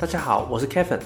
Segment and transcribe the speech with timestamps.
[0.00, 1.00] 大家好，我是 Kevin，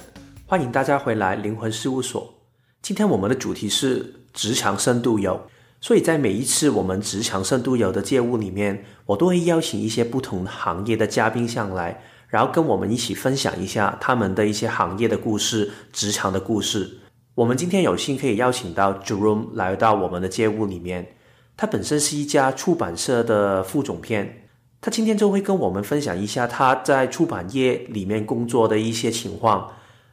[0.45, 2.35] 欢迎大家回来灵魂事务所。
[2.83, 5.41] 今天我们的主题是职场深度游，
[5.81, 16.99] 所以在每一次我们职场深度游的节目里面，我都会邀请一些不同行业的嘉宾上来，然后跟我们一起分享一下他们的一些行业的故事、职场的故事。
[17.35, 21.17] 我们今天有幸可以邀请到 Jerome 来到我们的节目里面，
[21.57, 24.42] 他本身是一家出版社的副总编。
[24.83, 29.71] 他今天就会跟我们分享一下他在出版业里面工作的一些情况。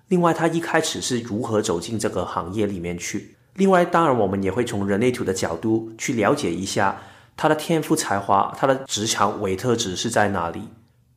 [0.09, 3.35] 另外，他一开始是如何走进这个行业里面去。
[3.55, 7.01] 另外，当然我们也会从人类图的角度去了解一下
[7.35, 10.61] 他的天赋才华，他的职场伪特质是在哪里。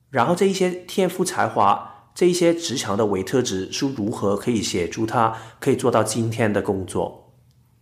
[0.08, 7.34] 然后，这一些天赋才华，这一些职场的伪特质是如何可以协助他可以做到今天的工作。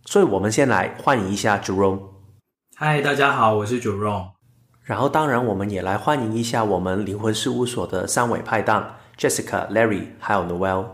[0.05, 2.01] 所以，我们先来欢迎一下 Jerome。
[2.75, 4.40] 嗨，大家好，我是 Jerome。
[4.83, 10.87] 然后，当然，我们也来欢迎一下我们灵魂事务所的三位拍档：Jessica、Larry，还有 Noel。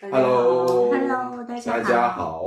[0.00, 1.78] Hello，Hello，大家好。
[1.78, 2.42] 大家好。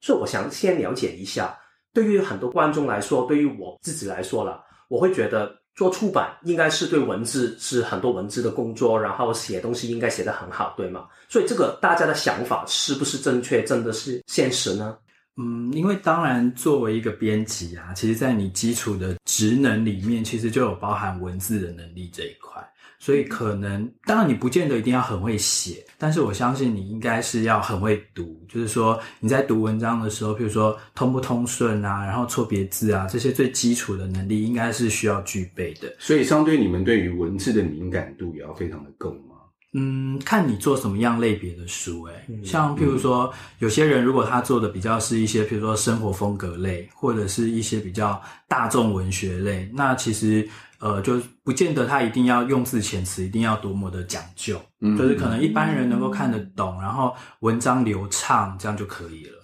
[0.00, 1.58] 所以，我想先了解一下，
[1.92, 11.08] 对于很多观众来说，对于我自己来说了，我会觉得做出版应该是对文字是很多文字的工作，然后写东西应该写得很好，对吗？
[11.28, 13.64] 所以，这个大家的想法是不是正确？
[13.64, 14.96] 真的是现实呢？
[15.36, 22.62] 嗯，因为当然，作为一个编辑啊，其实，在你基础的职能里面，其实就有包含文字的能力这一块。
[22.98, 28.44] 所以，可能当然你不见得一定要很会写，但是我相信你应该是要很会读。
[28.46, 35.92] 就是说，你在读文章的时候，譬如说通不通顺啊，然后错别字啊，这些最基础的能力，应该是需要具备的。
[35.98, 39.16] 所以，相对你们对于文字的敏感度也要非常的够。
[39.74, 42.12] 嗯，看你做什么样类别的书，诶，
[42.44, 50.46] 像譬如说，有些人如果他做的比较是一些，譬如说生活风格类，或者是一些比较大众文学类，那其实
[50.78, 59.38] 呃，就不见得他一定要用字遣词一定要多么的讲究，嗯，就是可能一般人能够看得懂，然后文章流畅，这样就可以了。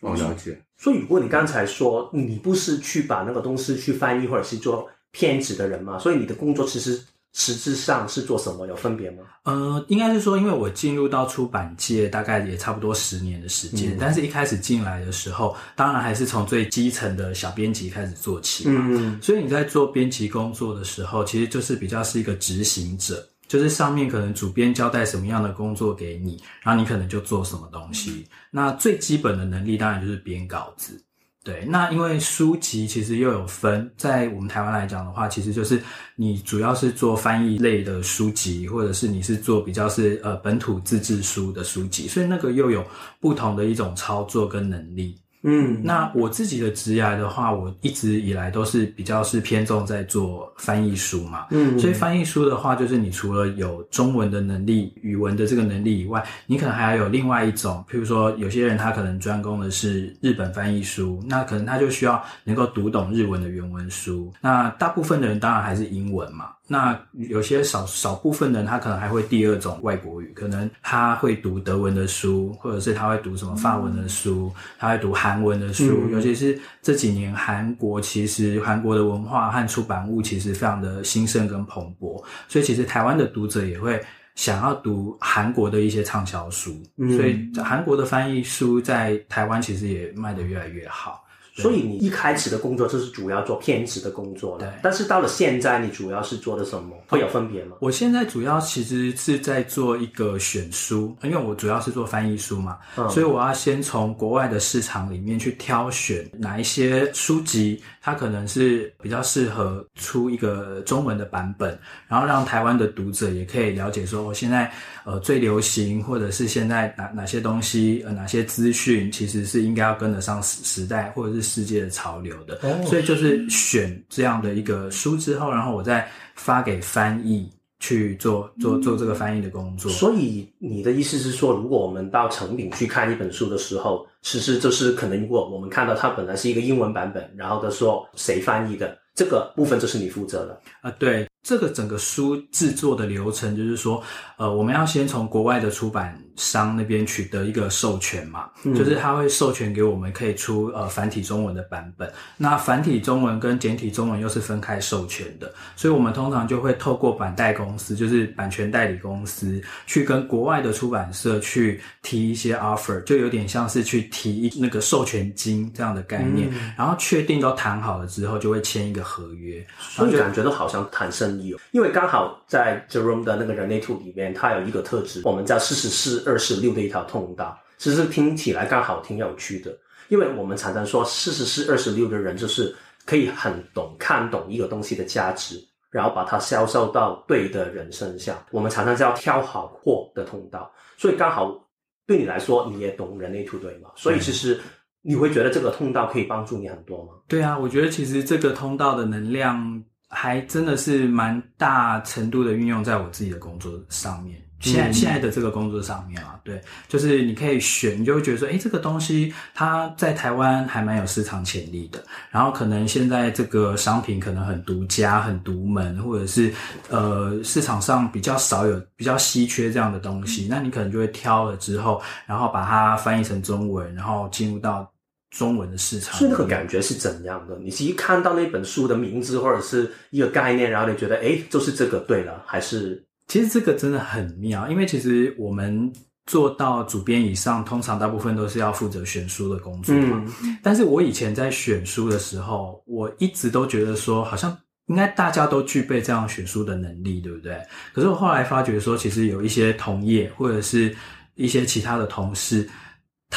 [0.00, 0.58] 我了解。
[0.78, 6.98] 所以，如果你刚才说你不是去把那个东西去翻译或者是做偏执的人嘛，所以你的工作其实。
[7.36, 8.64] 实质上是做什么？
[8.68, 9.24] 有分别吗？
[9.42, 18.80] 呃，应该是说，因为我进入到出版界大概也差不多十年的时间，嗯、但是一开始进来的时候，当然还是从最基层的小编辑开始做起嘛。
[18.88, 28.10] 嗯，所以你在做编辑工作的时候，其实就是比较是一个执行者，就是上面可能主编交代什么样的工作给你，然后你可能就做什么东西。
[28.10, 31.02] 嗯、那最基本的能力当然就是编稿子。
[31.44, 35.78] 对，那因为书籍其实又有分，在我们台湾来讲的话，其实就是
[36.16, 42.82] 你主要是做翻译类的书籍，或者是你是做比较是呃本土自制书的书籍，所以那个又有
[43.20, 45.20] 不同的一种操作跟能力。
[45.46, 51.46] 嗯，那我自己的职涯的话，我一直以来都是比较是偏重在做翻译书嘛。
[51.50, 64.32] 嗯，所以翻译书的话，就是你除了有中文的能力、语文的这个能力以外，你可能还要有另外一种，譬如说有些人他可能专攻的是日本翻译书，那可能他就需要能够读懂日文的原文书。
[64.40, 66.46] 那大部分的人当然还是英文嘛。
[66.66, 76.04] 那有些少少部分人，他可能还会第二种外国语，可能他会读德文的书，或者是他会读什么法文的书，他会读韩文的书。
[76.06, 84.02] 嗯、尤其是这几年，韩国其实韩国的文化和出版物其实非常的兴盛跟蓬勃，所以其实台湾的读者也会
[84.34, 91.23] 想要读韩国的一些畅销书，嗯、所以韩国的翻译书在台湾其实也卖得越来越好。
[91.56, 94.68] 所以你一开始的工作就是主要做偏执的工作，对。
[94.82, 96.96] 但是到了现在，你主要是做的什么？
[97.06, 97.76] 会有分别吗？
[97.80, 114.70] 我现在主要其实是在做一个选书，因为我主要是做翻译书嘛，嗯、所以我要先从国外的市场里面去挑选哪一些书籍，它可能是比较适合出一个中文的版本，然后让台湾的读者也可以了解说，我现在
[115.04, 121.54] 呃最流行，或者是现在哪哪些东西，呃哪些资讯，其实是应该要跟得上时时代，或者是。
[121.54, 126.04] 世界的潮流的，所以就是选这样的一个书之后，然后我再
[126.34, 127.48] 发给翻译
[127.84, 129.90] 去做做做这个翻译的工作。
[129.90, 140.90] 所以你的意思是说，如果我们到成品去看一本书的时候，其实就是可能如果我们看到它本来是一个英文版本，然后他说谁翻译的，这个部分就是你负责的啊？
[140.98, 141.28] 对。
[141.44, 144.02] 这个整个书制作的流程，就是说，
[144.38, 152.10] 呃，我们要先从国外的出版商那边取得一个授权嘛，嗯、就是他会授权给我们可以出呃繁体中文的版本。
[152.38, 166.48] 那繁体中文跟简体中文又是分开授权的，所以我们通常就会透过版代公司，就是版权代理公司，去跟国外的出版社去提一些 offer，就有点像是去提那个授权金这样的概念。
[166.54, 171.33] 嗯、然后确定都谈好了之后，就会签一个合约，所以感觉都好像谈生
[171.72, 179.76] 因为刚好在 Jerome 的那个人类图里面，它有一个特质，我们叫四十四二十六的一条通道，其实听起来刚好挺有趣的。
[180.08, 182.74] 因为我们常常说四十四二十六的人，就是
[183.06, 185.56] 可以很懂看懂一个东西的价值，
[185.90, 188.36] 然后把它销售到对的人身上。
[188.50, 191.68] 我们常常叫挑好货的通道，所以刚好
[192.06, 193.90] 对你来说，你也懂人类图对吗？
[193.96, 194.60] 所以其实。
[195.06, 197.12] 你会觉得这个通道可以帮助你很多吗？
[197.28, 204.40] 对啊，我觉得其实这个通道的能量还真的是蛮大程度的运用在我自己的工作上面。
[204.60, 206.58] 现在、嗯、现在的这个工作上面啊，对，
[206.88, 212.02] 就是你可以选，你就会觉得说，诶，这个东西它在台湾还蛮有市场潜力的。
[212.30, 216.50] 然后可能现在这个商品可能很独家、很独门，或者是
[216.88, 224.90] 呃市场上比较少有、比较稀缺这样的东西，那你可能就会挑了之后，然后把它翻译成中文，然后进入到。
[225.36, 227.58] 中文的市场，所以那个感觉是怎样的？
[227.58, 233.04] 你是一看到那本书的名字或者是一个概念，然后你觉得哎，就是这个对了，还是？
[233.26, 235.92] 其实这个真的很妙，因为其实我们
[236.26, 240.24] 做到主编以上，通常大部分都是要负责选书的工作嘛。
[240.44, 240.56] 嗯。
[240.62, 247.58] 但是我以前在选书的时候，我一直都觉得说，好像应该大家都具备这样选书的能力，对不对？
[247.92, 250.94] 可是我后来发觉说，其实有一些同业或者是
[251.34, 252.68] 一些其他的同事。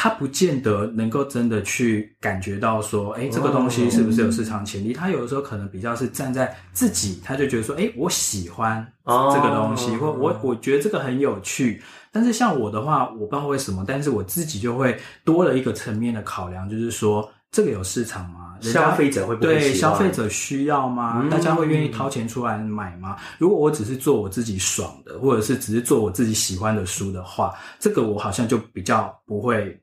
[0.00, 4.92] 他不见得能够真的去感觉到说，哎，这个东西是不是有市场潜力？
[4.92, 11.82] 他有的时候可能比较是站在自己，他就觉得说，哎，我喜欢这个东西，或我我觉得这个很有趣。
[12.12, 18.54] 但是像我的话，我不知道为什么，但是我自己就会多了一个层面的考量，就是说，这个有市场吗？
[18.60, 21.26] 消费者会不会对消费者需要吗？
[21.28, 23.16] 大家会愿意掏钱出来买吗？
[23.36, 29.76] 如果我只是做我自己爽的，或者是只是做我自己喜欢的书的话，这个我好像就比较不会。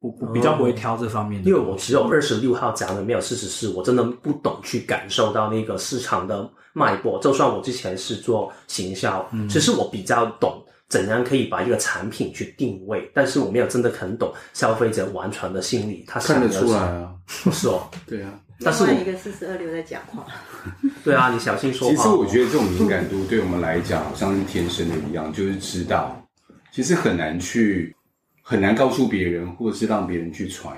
[0.00, 7.18] 我我比较不会挑这方面的，因为我只有二十六号讲的没有四十四，我真的不懂去感受到那个市场的脉搏。
[7.20, 16.02] 就算我之前是做行销，嗯，其实我比较懂怎样可以把一个产品去定位，但是我没有真的很懂消费者完全的心理。
[16.08, 17.12] 他看得出来啊，
[17.44, 18.32] 不是哦， 对啊。
[18.62, 20.24] 但是一个四十二六在讲话，
[21.04, 21.94] 对啊，你小心说话。
[21.94, 26.18] 其实我觉得这种敏感度对我们来讲好像是天生的一样，就是知道，
[26.72, 27.94] 其实很难去。
[28.50, 30.76] 很难告诉别人，或者是让别人去揣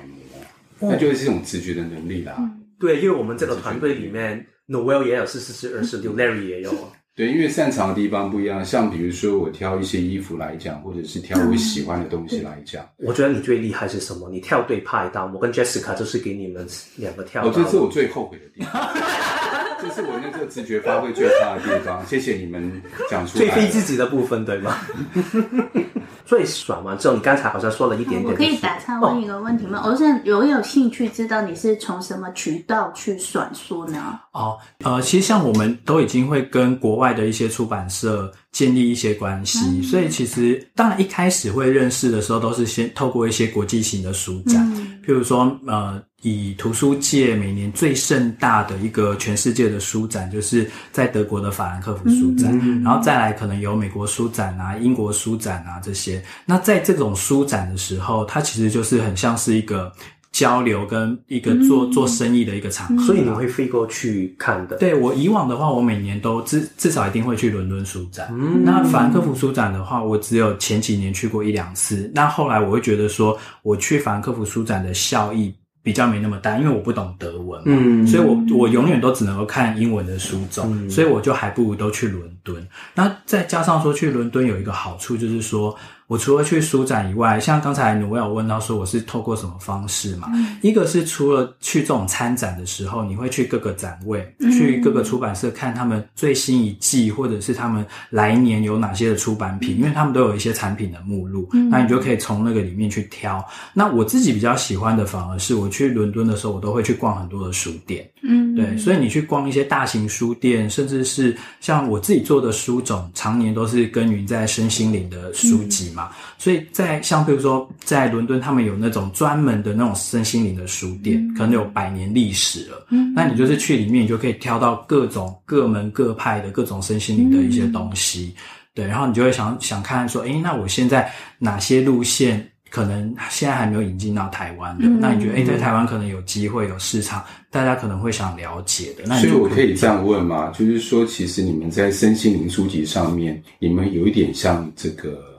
[0.79, 2.35] 摩，那就是这种直觉的能力啦。
[2.39, 6.71] 嗯、对，因为我们这个团队里面，Noel 也有四十四二十六，Larry 也有。
[7.17, 8.63] 对，因为擅长的地方不一样。
[8.63, 14.29] 像比如说，我挑一些衣服来讲，或者是挑我喜欢的东西来讲，我觉得你最厉害是什么？
[14.29, 15.33] 你跳对拍档。
[15.33, 16.67] 我跟 Jessica 就是给你们
[16.97, 17.43] 两个跳。
[17.43, 18.87] 哦，这是我最后悔的地方。
[19.81, 22.07] 这是我那个直觉发挥最大的地方。
[22.07, 22.71] 谢谢你们
[23.11, 23.47] 讲出来。
[23.47, 24.79] 最非自己的部分，对吗？
[26.25, 28.33] 最爽完之后，你刚才好像说了一点点。
[28.33, 29.81] 我可以打岔问一个问题吗？
[29.85, 34.19] 哦、我是有有兴趣知道你是从什么渠道去选书呢？
[34.33, 46.03] 哦，呃，其实像我们都已经会跟国外的一些出版社建立一些关系，嗯、所以其实当然一开始会认识的时候，都是先透过一些国际型的书展，嗯、譬如说呃。
[46.25, 56.23] 以图书界每年最盛大的一个全世界的书展，就是在德国的法兰克福书展，嗯、然后再来可能有美国书展啊、英国书展啊这些。
[56.47, 59.93] 那在这种书展的时候，它其实就是很像是一个
[60.33, 64.77] 交流跟一个做、嗯、做生意的一个场合，所以你会飞过去看的。
[64.79, 68.29] 对，我以往的话，我每年都至至少一定会去伦敦书展。
[68.33, 72.11] 嗯、那法兰克福书展的话，我只有前几年去过一两次。
[72.15, 75.55] 那后来我会觉得说，我去法兰克福书展的效益。
[75.85, 82.67] 比较没那么大，因为我不懂德文嘛，嗯，所以我我永远都只能够看英文的书种，嗯，所以我就还不如都去伦敦。
[82.95, 85.77] 那再加上说去伦敦有一个好处，就是说。
[86.09, 90.29] 我除了去书展以外，像刚才我有问到说我是透过什么方式嘛？
[90.35, 103.43] 嗯、一个是除了去这种参展的时候，你会去各个展位，嗯、去各个出版社看他们最新一季或者是他们来年有哪些的出版品，因为他们都有一些产品的目录，嗯、那你就可以从那个里面去挑。
[103.73, 116.11] 那我自己比较喜欢的反而是我去伦敦的时候，我都会去逛很多的书店，嗯，对，所以你去逛一些大型书店，甚至是像我自己做的书种，常年都是耕耘在身心灵的书籍嘛。
[116.13, 122.85] 嗯所以在像比如说在伦敦，他们有那种专门的那种身心灵的书店，嗯、可能有百年历史了。
[122.91, 128.35] 嗯，那你就是去里面，你就可以挑到各种各门各派的各种身心灵的一些东西。
[128.37, 128.43] 嗯、
[128.75, 131.09] 对，然后你就会想想看说，诶，那我现在
[131.39, 134.87] 哪些路线可能现在还没有引进到台湾的？
[134.87, 139.05] 嗯、那你觉得，诶，在台湾可能有机会有市场，大家可能会想了解的。
[139.07, 140.51] 那你所以我可以这样问吗？
[140.51, 145.31] 就是说，其实你们在身心灵书籍上面，你们有一点像这个。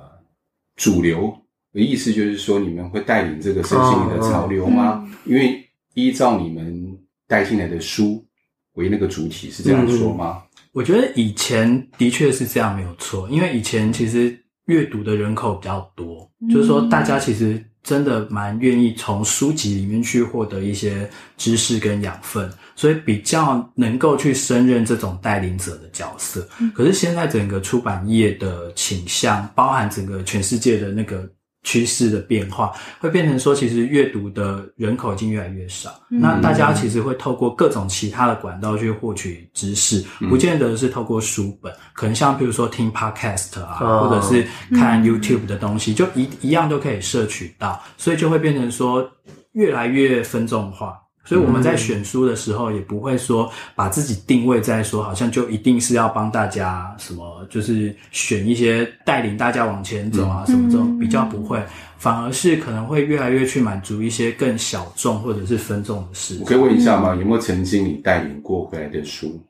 [0.76, 1.32] 主流
[1.72, 4.94] 的意思就是说，你们会带领这个身心灵的潮流吗？
[4.94, 5.64] 哦嗯、因为
[5.94, 6.98] 依照你们
[7.28, 8.26] 带进来的书
[8.74, 10.42] 为那个主体，是这样说吗？
[10.72, 13.30] 我觉得以前的确是这样，没有错。
[13.30, 14.36] 因为以前其实
[14.66, 26.48] 阅读的人口比较多，嗯、就是说大家其实真的蛮愿意从书籍里面去获得一些知识跟养分，所以比较能够去胜任这种带领者的角色。
[26.60, 31.30] 嗯、可是现在整个出版业的倾向，包含整个全世界的那个。
[31.64, 35.90] 趋势的变化会变成说，其实阅读的人口已经越来越少。
[36.10, 44.46] 嗯、那大家其实会透过各种其他的管道去获取知识，嗯、不见得是透过书本，可能像比如说听 podcast 啊，哦、或者是
[44.78, 49.10] 看 YouTube 的东西，就一一样都可以摄取到，所以就会变成说
[49.54, 51.00] 越来越分众化。
[51.26, 61.64] 所以我们在选书的时候，也不会说把自己定位在说，好像就一定是要帮大家什么，就是选一些带领大家往前走啊，什么这种比较不会，
[61.98, 66.38] 反而是可能会越来越去满足一些更小众或者是分众的事。
[66.42, 67.16] 我可以问一下吗？
[67.16, 69.42] 有没有曾经你带领过回来的书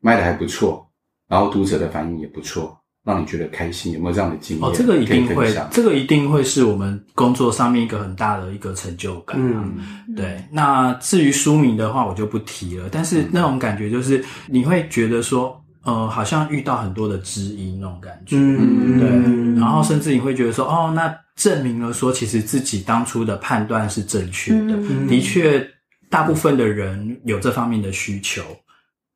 [0.00, 0.84] 卖的还不错，
[1.28, 2.79] 然后读者的反应也不错？
[3.02, 4.68] 让你觉得开心，有没有这样的经验？
[4.68, 9.38] 哦，这个一定会，这个一定会是我们工作上面一个很大的一个成就感。
[9.40, 10.44] 嗯，对。
[10.52, 12.90] 那至于书名的话，我就不提了。
[12.92, 18.36] 但是那种感觉就是，你会觉得说，呃，好像遇到很多的知音那种感觉。
[18.36, 19.58] 嗯，对。
[19.58, 24.74] 然后甚至你会觉得说，哦，那证明了说，其实自己当初的判断是正确的。
[24.76, 25.66] 嗯，的确，
[26.10, 28.42] 大部分的人有这方面的需求。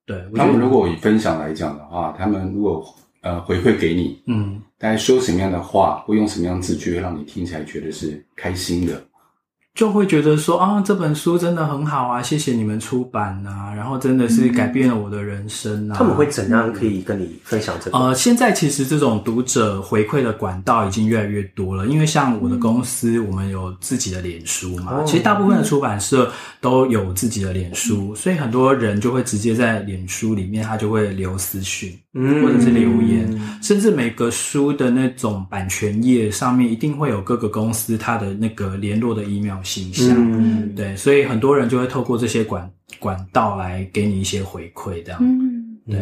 [0.06, 0.24] 对。
[0.34, 2.82] 他们如果以分享来讲的话，他们如果。
[3.24, 9.02] 呃，回馈给你，嗯，大概说什么样的话，会用什么样的字句，会让你听起来觉得是开心的。
[9.74, 15.96] 就会觉得说啊，这本书真的很好啊，谢谢你们出版啊，然后真的是改变了我的人生啊。
[15.98, 17.98] 他们会怎样可以跟你分享这个？
[17.98, 39.63] 呃，现在其实这种读者回馈的管道已经越来越多了，因为像我的公司，我们有自己的脸书嘛，其实大部分的出版社都有自己的脸书，所以很多人就会直接在脸书里面，他就会留私讯，或者是留言，甚至每个书的那种版权页上面一定会有各个公司它的那个联络的 email。
[39.64, 45.18] 形象，嗯，对，所以很多人就会透过这些管管道来给你一些回馈，这样。
[45.22, 45.98] 嗯，对。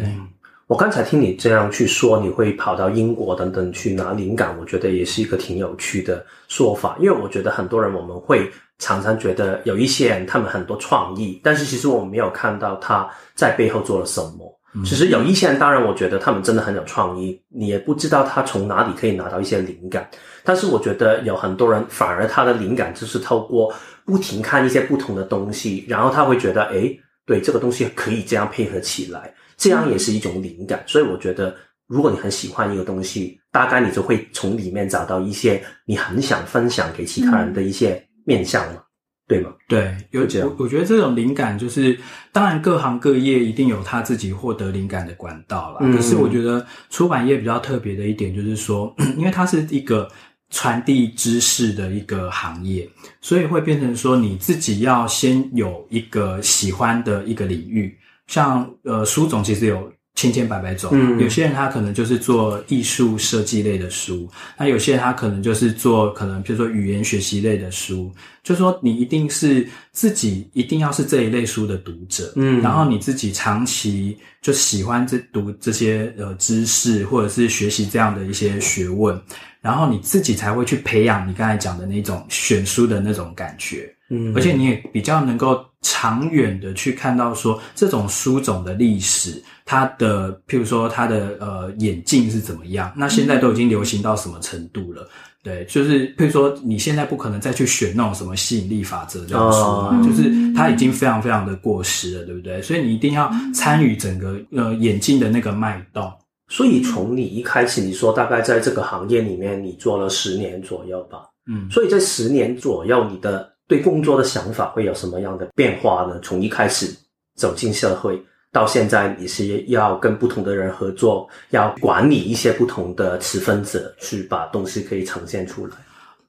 [0.67, 6.97] 我刚才听你这样去说，你会跑到英国等等去拿灵感，我觉得也是一个挺有趣的说法。
[6.99, 14.59] 因为我觉得很多人我们会常常觉得有一些人他们很多创意，但是其实我们没有看到他在背后做了什么。
[14.83, 20.09] 其实有一些人，当然我觉得他们真的很有创意，你也不知道他从哪里可以拿到一些灵感。
[20.43, 23.73] 但是我觉得有很多人反而他的灵感就是透过
[24.05, 26.89] 不停看一些不同的东西，然后他会觉得，哎，
[27.25, 30.83] 对，这个东西可以这样配合起来，这样也是一种灵感。
[30.85, 31.55] 所以我觉得，
[31.87, 38.81] 如果你很喜欢一个东西，大概你就会从里面找到一些你很想分享给其他人的一些面向嘛。
[39.25, 39.53] 对吗？
[39.69, 41.97] 对，有我我觉得这种灵感就是，
[42.33, 45.77] 当然各行各业一定有他自己获得灵感的管道啦。
[45.79, 50.09] 嗯，可是我觉得出版业比较特别的一点就是说， 因为它是一个
[50.53, 52.87] 传递知识的一个行业，
[53.19, 57.93] 所以会变成说你自己要先有一个喜欢的一个领域，
[58.27, 59.91] 像呃苏总其实有。
[60.15, 68.11] 千千百百种，嗯，有些人他可能就是做艺术设计类的书，那有些人他可能就是做可能比如说语言学习类的书，
[68.43, 79.19] 就说你一定是自己一定要是这一类书的读者，嗯，然后你自己长期就喜欢这读这些呃知识或者是学习这样的一些学问，
[79.61, 89.41] 然后你自己才会去培养你刚才讲的那种选书的那种感觉，嗯，而且你也比较能够长远的去看到说这种书种的历史。
[89.65, 92.91] 它的，譬如说它的呃演进是怎么样？
[92.97, 95.07] 那现在都已经流行到什么程度了？
[95.41, 102.61] 对，就是譬如说你现在不可能再去选那种什么吸引力法则这种书嘛，就是它已经非常非常的过时了，对不对？
[102.61, 106.11] 所以你一定要参与整个呃眼镜的那个脉动。
[106.49, 116.19] 所以从你一开始你说大概在这个行业里面你做了十年左右吧，嗯，所以在十年左右你的对工作的想法会有什么样的变化呢？
[116.21, 116.95] 从一开始
[117.35, 118.23] 走进社会。
[118.51, 125.73] 到现在，你是要跟不同的人合作，要管理一些不同的持分者，去把东西可以呈现出来。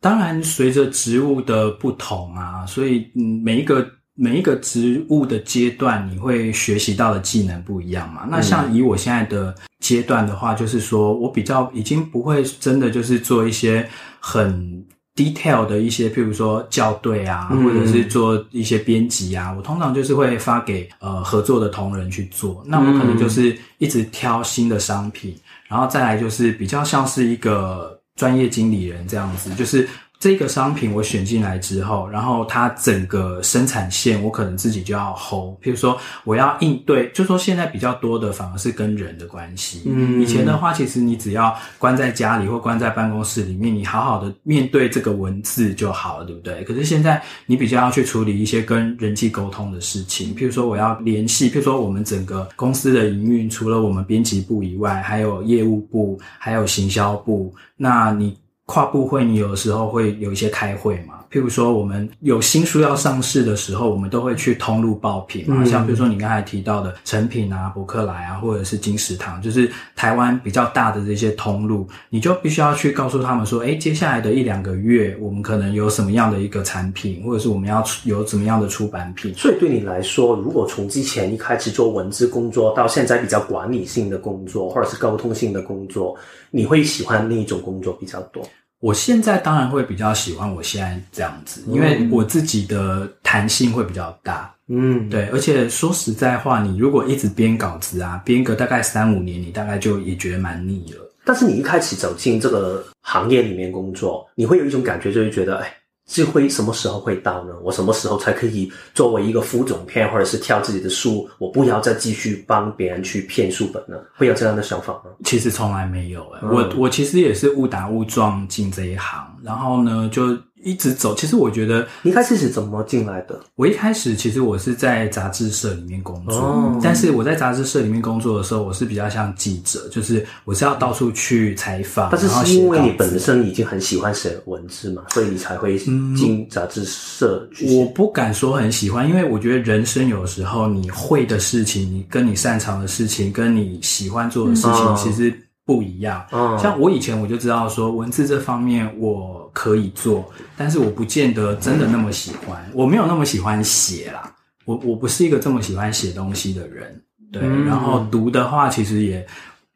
[0.00, 8.26] 当然，随着职务的不同啊，所以嗯，每一个每一个职务的阶段，你会学习到的技能不一样嘛。
[8.26, 13.86] 那像以我现在的阶段的话，就是说我比较已经不会真的就是做一些
[14.18, 14.82] 很。
[15.16, 22.64] Detail 的一些，譬如说校对啊，或者是做一些编辑啊，嗯、我通常就是会发给呃合作的同仁去做。
[22.66, 25.36] 那我可能就是一直挑新的商品，
[25.68, 29.88] 然后再来就是比较像是一个专业经理人这样子，就是
[30.20, 35.54] 这个商品我选进来之后，然后它整个生产线我可能自己就要 hold。
[35.62, 39.82] 譬如说我要应对，就说现在比较多的反而是跟人的关系。
[39.84, 46.64] 嗯，以前的话，其实你只要关在家里或关在办公室里面，你好好的面对这个文字就好了，对不对？
[46.64, 58.34] 可是现在你比较要去处理一些跟人际沟通的事情，譬如说我要联系，譬如说我们整个公司的营运，除了我们编辑部以外，还有业务部，还有行销部，那你。
[58.66, 61.23] 跨部会，你有时候会有一些开会嘛？
[61.30, 65.64] 譬如说，我们有新书要上市的时候，我们都会去通路报品嘛。
[65.64, 79.34] 像比如说你刚才提到的成品啊、博客来啊，或者是金石堂，就是台湾比较大的这些通路，你就必须要去告诉他们说，哎，接下来的一两个月，我们可能有什么样的一个产品，或者是我们要有怎么样的出版品。
[79.34, 86.16] 所以对你来说，如果从之前一开始做文字工作，到现在比较管理性的工作，或者是沟通性的工作，
[86.50, 88.46] 你会喜欢那一种工作比较多？
[88.84, 94.54] 我现在当然会比较喜欢我现在这样子，因为我自己的弹性会比较大。
[94.68, 101.10] 嗯，对，而且说实在话，你如果一直编稿子啊，编个大概三五年，你大概就也觉得蛮腻了。
[101.24, 105.74] 但是你一开始走进这个行业里面工作，你会有一种感觉，就是觉得，哎。
[106.06, 107.52] 智慧什么时候会到呢？
[107.62, 111.28] 我什么时候才可以作为一个副总编，或者是跳自己的书？
[111.38, 114.04] 我不要再继续帮别人去骗书本了？
[114.14, 115.10] 会有这样的想法吗？
[115.24, 120.36] 其实从来没有诶、我我其实也是误打误撞进这一行，然后呢就。
[120.64, 123.38] 一直走，其实我觉得你一开始是怎么进来的？
[123.56, 132.08] 我一开始其实我是在杂志社里面工作，哦、但是我在杂志社里面工作的时候，我是比较像记者，就是我是要到处去采访。
[132.10, 137.76] 但是是因为你本身已经很喜欢写文字嘛，所以你才会进杂志社去、嗯。
[137.76, 145.32] 我不敢说很喜欢，因为我觉得人生有时候你会的事情，你跟你擅长的事情，跟你喜欢做的事情，嗯、其实。
[145.66, 154.30] 不一样，嗯，像我以前我就知道说文字这方面我可以做，但是我不见得真的那么喜欢，我没有那么喜欢写啦，
[154.66, 159.26] 我我不是一个这么喜欢写东西的人，对，嗯，然后读的话其实也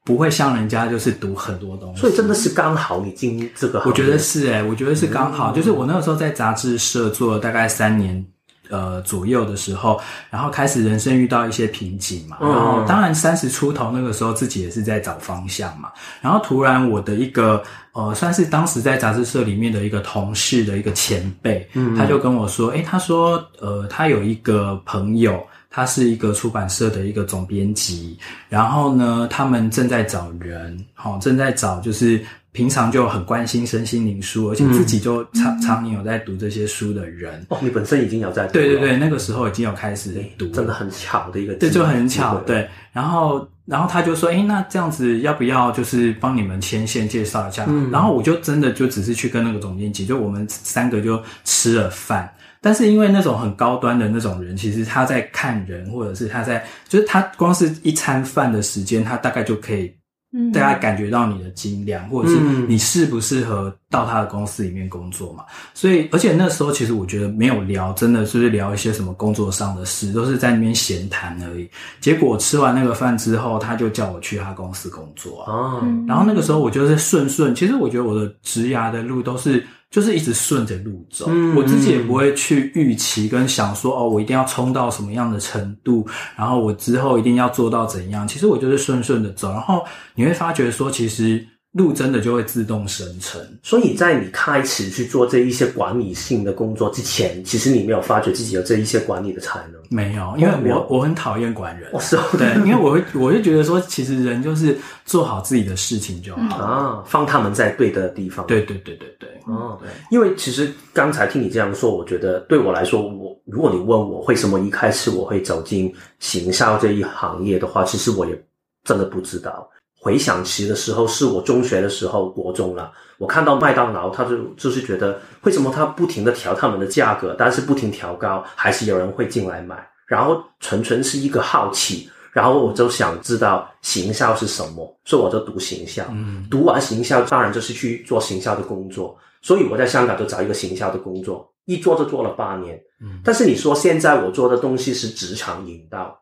[0.04, 8.26] 不会像人家就是读很多东西，所以真的是刚好你进这个行业，我觉得是诶，我觉得是刚好，就是我那个时候在杂志社做了大概三年。
[8.70, 10.00] 呃，左右的时候，
[10.30, 32.24] 然后开始人生遇到一些瓶颈嘛，然后当然三十出头那个时候，自己也是在找方向嘛，然后突然我的一个呃，算是当时在杂志社里面的一个同事的一个前辈，嗯，他就跟我说，诶，他说，呃，他有一个朋友，他是一个出版社的一个总编辑，然后呢，他们正在找人，好，正在找就是。
[32.58, 37.46] 平常就很关心身心灵书，而且自己就常常年有在读这些书的人。
[37.50, 38.54] 哦，你本身已经有在读。
[38.54, 41.54] 对对对，那个时候已经有开始读，真的很巧的一个。
[41.54, 42.34] 对，就很巧。
[42.38, 52.28] 对，然后然后他就说：“哎，那这样子要不要就是帮你们牵线介绍一下？”嗯，然后我就真的就只是去跟那个总编辑，就我们三个就吃了饭。
[52.60, 59.94] 但是因为那种很高端的那种人，其实他在看人，或者是他在，就是他光是一餐饭的时间，他大概就可以。
[60.32, 65.44] 嗯，大家感觉到你的斤两，或者是你适不适合到他的公司里面工作嘛？
[65.72, 71.68] 所以，而且那时候其实我觉得没有聊，真的就是聊一些什么工作上的事，都是在那边闲谈而已。
[72.00, 75.52] 结果吃完那个饭之后，他就叫我去他公司工作啊。
[75.52, 79.64] 哦，然后那个时候我就是顺顺，其实我觉得我的职涯的路都是。
[79.90, 88.26] 就是一直顺着路走，嗯，我自己也不会去预期跟想说哦，我一定要冲到什么样的程度，然后我之后一定要做到怎样。
[88.26, 91.46] 其实我就是顺顺的走，然后你会发觉说，其实。
[91.78, 99.80] 路真的就会自动生成，所以在你开始去做这一些管理性的工作之前，其实你没有发觉自己有这一些管理的才能。
[99.88, 101.88] 没有，因为我、哦、我很讨厌管人。
[101.94, 108.46] 哦，是哦，对，因为我会我会觉得说，其实人就是做好自己的事情就好、嗯、啊，放他们在对的地方。
[108.46, 118.44] 对对对对对，哦，对，因为其实刚才听你这样说，我觉得对我来说，我如果你问我为什么一开始我会走进行销这一行业的话，其实我也
[118.84, 119.66] 真的不知道。
[120.00, 122.92] 回想起的时候，是我中学的时候，国中了。
[123.18, 129.76] 我看到麦当劳，他就就是觉得，为什么他不停的调他们的价格，但是不停调高，还是有人会进来买。
[130.06, 136.04] 然后纯纯是一个好奇，然后我就想知道行销是什么，所以我就读行销。
[136.10, 139.18] 嗯，读完行销，当然就是去做行销的工作。
[139.42, 142.80] 所以我在香港就找一个行销的工作，一做就做了八年。
[143.00, 146.16] 嗯，但是你说现在我做的东西是职场引导，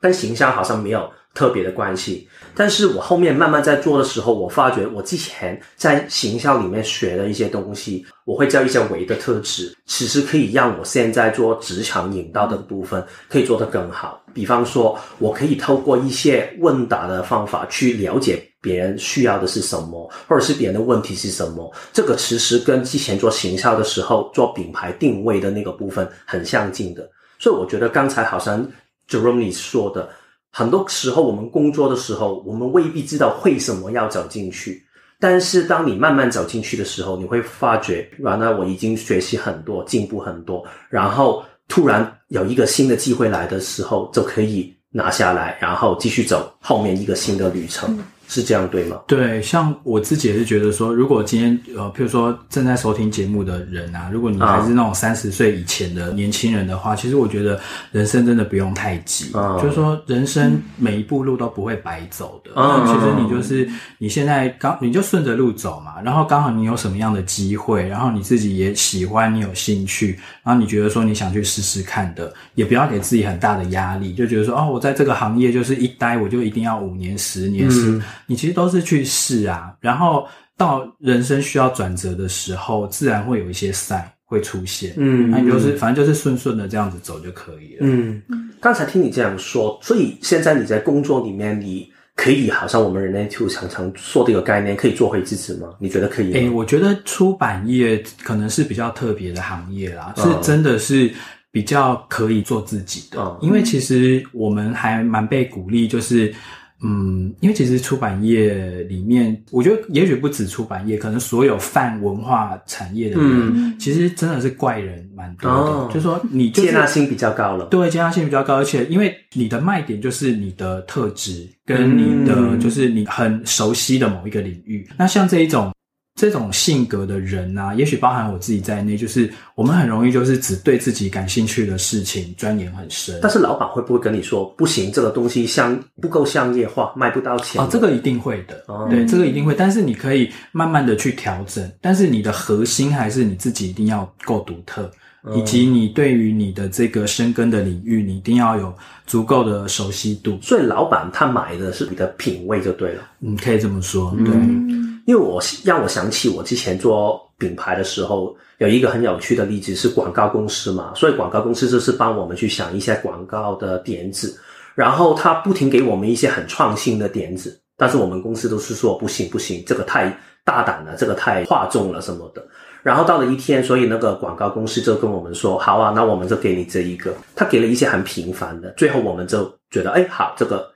[0.00, 1.10] 但行销好像没有。
[1.36, 2.26] 特别的关系。
[2.58, 14.24] 但是我后面慢慢在做的时候，我发觉我之前在行销里面学的一些东西，我会叫一些微的特质，其实可以让我现在做职场引导的部分可以做得更好。
[14.32, 21.70] 比方说，我可以透过一些问答的方法去了解别人需要的是什么，或者是别人的问题是什么。
[21.92, 27.06] 这个其实跟之前做行销的时候做品牌定位的那个部分很相近的。
[27.38, 28.66] 所以我觉得刚才好像
[29.10, 30.08] Jeremy 说的。
[30.58, 34.82] 很多时候，我们工作的时候，我们未必知道为什么要走进去。
[35.20, 40.64] 但是，当你慢慢走进去的时候，你会发觉，原来我已经学习很多，进步很多。
[40.88, 47.98] 然后，突然有一个新的机会来的时候，就可以拿下来，然后继续走后面一个新的旅程。
[48.28, 49.00] 是这样对吗？
[49.06, 57.60] 对，像我自己也是觉得说，如果今天呃，譬如说正在收听节目的人啊，如果你还是那种三十岁以前的年轻人的话，嗯、其实我觉得
[57.92, 62.50] 人生真的不用太急，嗯、就是说人生每一步路都不会白走的。
[62.56, 77.90] 嗯，其实你就是你现在刚你就顺着路走嘛，然后刚好你有什么样的机会，然后你自己也喜欢，你有兴趣，然后你觉得说你想去试试看的，也不要给自己很大的压力，就觉得说哦，我在这个行业就是一待我就一定要五年、十年十。
[77.92, 84.94] 嗯你其实都是去试啊，然后到人生需要转折的时候，自然会有一些 sign 会出现。
[84.96, 87.80] 嗯，那你就是反正就是顺顺的这样子走就可以了。
[87.80, 88.22] 嗯，
[88.60, 95.68] 刚才听你这样说，所以现在你在工作里面，你可以好像我们人类就常常说这个概念，可以做回自己吗？
[95.78, 96.32] 你觉得可以吗？
[96.34, 101.12] 诶，我觉得出版业可能是比较特别的行业啦，是真的是
[101.52, 106.34] 比较可以做自己的，嗯，因为其实我们还蛮被鼓励，就是。
[106.82, 115.56] 嗯，因为其实出版业里面，我觉得也许不止出版业，可能所有泛文化产业的人，嗯、其实真的是怪人蛮多的。
[115.56, 124.86] 哦、就是说你、就是、接纳性比较高了，对，接纳性比较高，而且因为你的卖点就是你的特质跟你的、嗯、就是你很熟悉的某一个领域。
[124.96, 125.72] 那像这一种。
[126.16, 133.20] 这种性格的人啊，也许包含我自己在内，就是我们很容易就是只对自己感兴趣的事情钻研很深。
[133.22, 137.62] 但是老板会不会跟你说，不行，这个东西商不够商业化，卖不到钱？
[137.62, 139.54] 哦，这个一定会的，哦、对，这个一定会。
[139.54, 144.90] 但是你可以慢慢的去调整，但是你的核心还是你自己一定要够独特。
[145.34, 148.72] 以及你对于你的这个深耕的领域，你一定要有
[149.08, 150.38] 足够的熟悉度。
[150.40, 154.32] 所以老板他买的是你的品味就对了，你，可以这么说，对。
[154.32, 164.38] 嗯，因为我让我想起我之前做品牌的时候，有一个很有趣的例子是广告公司嘛，所以广告公司就是帮我们去想一些广告的点子，
[164.74, 170.14] 然后他不停给我们一些很创新的点子，但是我们公司都是说不行不行，这个太
[170.44, 172.46] 大胆了，这个太哗众了什么的。
[172.82, 180.70] 然后到了一天，所以那个广告公司就跟我们说：“好啊，那我们就给你这一个。”他给了一些很平凡的，最后我们就觉得：“哎，好，这个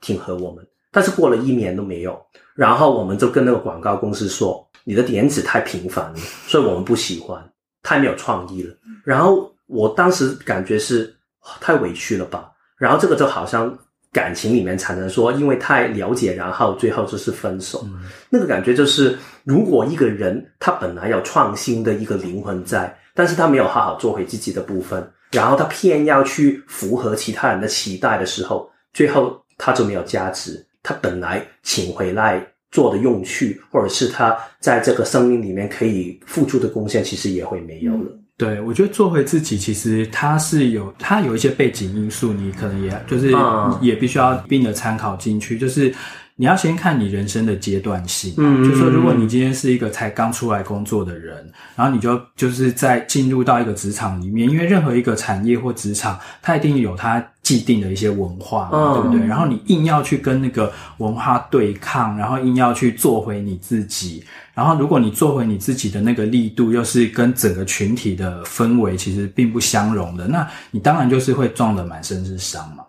[0.00, 2.20] 挺合我们。”但是过了一年都没有，
[2.54, 7.42] 然后我们就跟那个广告公司说：“你的点子太频繁了，所以我们不喜欢，
[7.82, 8.74] 太没有创意了。”
[9.04, 11.14] 然后我当时感觉是
[11.60, 12.50] 太委屈了吧。
[12.76, 13.76] 然后这个就好像。
[14.12, 17.80] 感情里面产生说，因为太了解，然后最后就是分手。
[17.84, 30.66] 嗯、那个感觉就是，如果一个人他本来有创新的一个灵魂在，但是他没有好好做回自己的部分，然后他偏要去符合其他人的期待的时候，最后他就没有价值。
[30.82, 38.10] 他本来请回来做的用去，或者是他在这个生命里面可以付出的贡献，其实也会没有了。
[38.10, 43.34] 嗯对，我觉得做回自己，其实它是有它有一些背景因素，你可能也就是
[43.82, 45.94] 也必须要一并的参考进去，就是。
[46.40, 51.36] 你要先看你人生的阶段性，嗯，就是说，如果你今天是一个才刚出来工作的人，
[51.76, 59.26] 然后你就就是在进入到一个职场里面，因为任何一个产业或职场，它一定有它既定的一些文化，嗯，对不对？
[59.26, 64.24] 然后你硬要去跟那个文化对抗，然后硬要去做回你自己，
[64.54, 72.82] 然后如果你做回你自己的那个力度又是跟整个群体的氛围其实并不相容的，那你当然就是会撞得满身是伤嘛。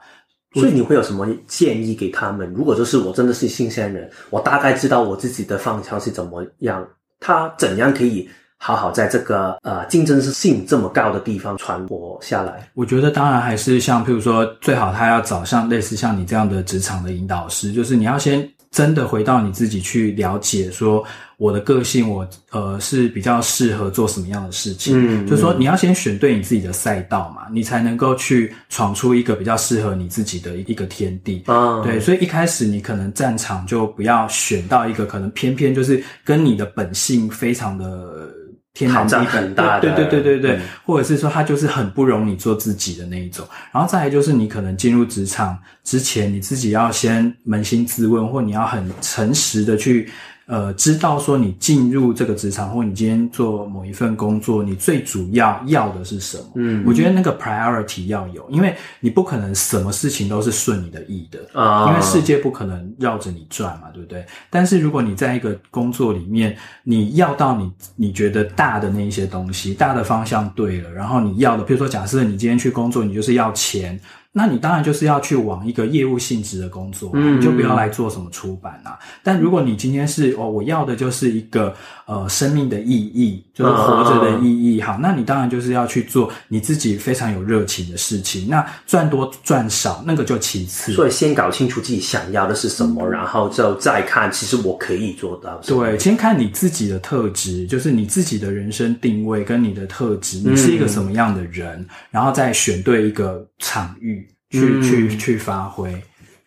[0.53, 2.51] 所以你会有什么建议给他们？
[2.53, 6.85] 如果就是我真的是新鲜人，我大概知道我自己的方向是怎么样，
[7.19, 12.69] 他怎样可以好好在这个呃竞争性这么高的地方存活下来？
[12.73, 21.03] 我觉得当然还是像譬如说，最好他要找像类似像你这样的职场的引导师，就是你要先真的回到你自己去了解说。
[21.37, 22.19] 我的个性我，
[22.51, 24.93] 我呃是比较适合做什么样的事情？
[24.95, 31.41] 嗯，就是说你要先选对你自己的赛道嘛，你才能够去闯出一个比较适合你自己的一个天地。
[31.47, 38.29] 啊，对，所以一开始你可能战场就不要选到一个可能偏偏就是跟你的本性非常的
[38.73, 43.45] 天然地北，很大的，对对对对对对，嗯、或者是说他就是很不容你做自己的那一种。
[43.71, 50.09] 然后再来就是你可能进入职场之前，你自己要先扪心自问，或你要很诚实的去。
[50.51, 56.43] 呃，知道说你进入这个职场，或你今天做某一份工作，你最主要要的是什么？
[56.55, 64.25] 嗯，我觉得那个 priority 要有，因为你不可能什么事情都是顺你的意的啊，因为世界不可能绕着你转嘛，对不对？
[64.49, 73.97] 但是如果你在一个工作里面，你要到你你觉得大的那一些东西，大的方向对了，然后你要的，比如说假设你今天去工作，你就是要钱。
[74.33, 78.97] 那你当然就是要去往一个业务性质的工作，嗯，你就不要来做什么出版啊。
[79.21, 88.47] 但如果你今天是哦，我要的就是一个呃生命的意义，就是活着的意义，好，那你当然就是要去做你自己非常有热情的事情。
[88.47, 95.59] 那赚多赚少那个就其次，所以先搞清楚自己想要的是什么，然后就再看其实我可以做到。
[95.67, 104.20] 对，先看你自己的特质，就是你自己的人生定位跟你的特质，你是一个什么样的人，然后再选对一个场域。
[104.51, 105.89] 去、嗯、去去发挥，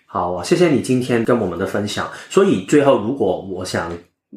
[0.07, 0.45] 好啊！
[0.45, 2.09] 谢谢你今天跟我们的分享。
[2.29, 3.91] 所以最后，如果我想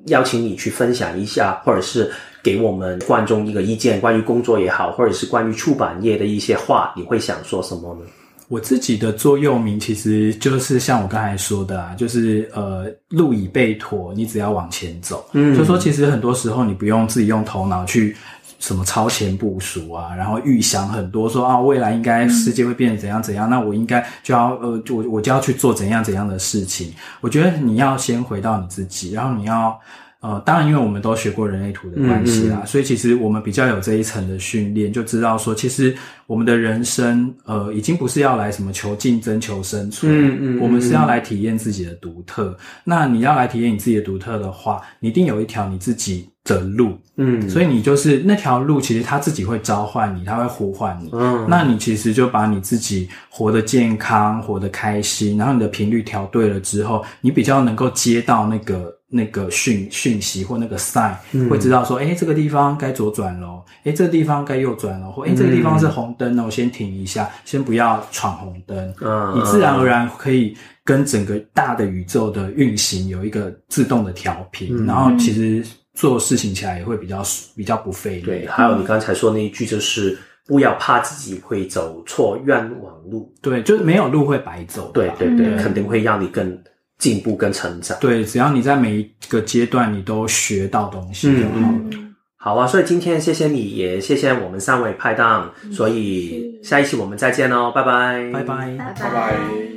[0.07, 2.09] 邀请你去分享一下，或者是
[2.41, 8.05] 给我们观众一个意见，关于工作也好，或者是关于出版业的一些话，你会想说什么呢？
[8.47, 15.29] 我自己的座右铭其实就是像我刚才说的啊，就是呃，路已备妥，你只要往前走。
[15.33, 18.15] 嗯，就说其实很多时候你不用自己用头脑去。
[18.59, 26.93] 什么超前部署啊，然后预想很多说，说啊未来应该世界会变得怎样怎样，那我应该就要呃，就我我就要去做怎样怎样的事情。
[27.21, 29.79] 我觉得你要先回到你自己，然后你要
[30.19, 42.57] 呃，当然因为我们都学过人类图的关系啦，嗯嗯，所以其实我们比较有这一层的训练，就知道说其实我们的人生呃，已经不是要来什么求竞争、求生存，嗯嗯，嗯，我们是要来体验自己的独特。
[42.83, 70.55] 那你要来体验你自己的独特的话，你一定有一条你自己的路，嗯，所以你就是那条路，其实它自己会召唤你，它会呼唤你，嗯，那你其实就把你自己活得健康，活得开心，然后你的频率调对了之后，你比较能够接到那个那个讯讯息或那个 sign，嗯，会知道说，诶，这个地方该左转咯，诶，这个地方该右转咯，或诶，这个地方是红灯哦，我先停一下，先不要闯红灯，嗯，你自然而然可以
[70.85, 75.61] 跟整个大的宇宙的运行有一个自动的调频，嗯，然后其实。
[75.97, 77.23] 做事情起来也会比较
[77.55, 78.21] 比较不费力。
[78.21, 83.33] 对，还有你刚才说那一句，就是不要怕自己会走错冤枉路。
[83.41, 84.91] 对，就是没有路会白走。
[84.93, 86.55] 对对对，肯定会让你更
[86.99, 87.97] 进步、更成长。
[87.99, 91.79] 对，只要你在每一个阶段你都学到东西就好了。
[91.91, 95.51] 嗯，好啊，所以今天谢谢你，也谢谢我们三位拍档。
[95.73, 99.76] 所以下一期我们再见哦，拜拜，拜拜，拜拜。